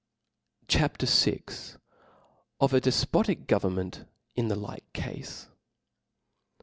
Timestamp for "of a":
2.59-2.81